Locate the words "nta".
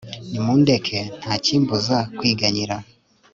1.19-1.33